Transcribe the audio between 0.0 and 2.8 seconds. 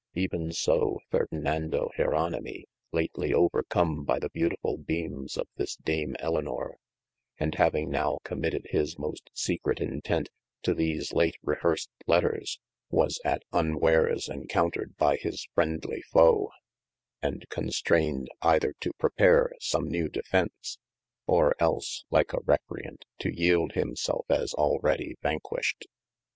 Even so Ferdinando Jeronimi